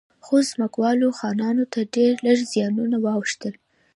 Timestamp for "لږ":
2.25-2.39